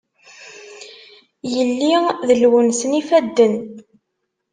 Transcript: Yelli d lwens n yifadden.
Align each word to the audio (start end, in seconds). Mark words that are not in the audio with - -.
Yelli 1.53 1.93
d 2.27 2.29
lwens 2.41 2.81
n 2.89 2.91
yifadden. 2.97 3.55